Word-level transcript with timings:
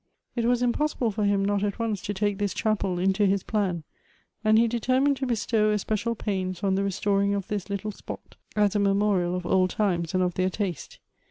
It 0.35 0.45
was 0.45 0.63
impossible 0.63 1.11
for 1.11 1.25
him 1.25 1.45
not 1.45 1.63
at 1.63 1.77
once 1.77 2.01
to 2.01 2.13
take 2.15 2.39
this 2.39 2.55
chapel 2.55 2.97
into 2.97 3.27
his 3.27 3.43
plan; 3.43 3.83
and 4.43 4.57
he 4.57 4.67
determined 4.67 5.17
to 5.17 5.27
bestow 5.27 5.69
espe 5.71 5.95
cial 5.95 6.17
pains 6.17 6.63
on 6.63 6.73
the 6.73 6.83
restoring 6.83 7.35
of 7.35 7.49
this 7.49 7.69
little 7.69 7.91
spot, 7.91 8.35
as 8.55 8.75
a 8.75 8.79
memo 8.79 9.13
rial 9.15 9.35
of 9.35 9.45
old 9.45 9.69
times, 9.69 10.15
and 10.15 10.23
of 10.23 10.33
their 10.33 10.49
taste. 10.49 10.97